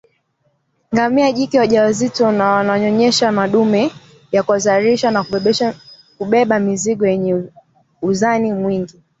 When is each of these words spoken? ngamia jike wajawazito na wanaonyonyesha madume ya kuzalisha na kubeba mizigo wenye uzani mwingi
ngamia 0.93 1.31
jike 1.31 1.59
wajawazito 1.59 2.31
na 2.31 2.49
wanaonyonyesha 2.51 3.31
madume 3.31 3.91
ya 4.31 4.43
kuzalisha 4.43 5.11
na 5.11 5.25
kubeba 6.17 6.59
mizigo 6.59 7.03
wenye 7.05 7.43
uzani 8.01 8.53
mwingi 8.53 8.99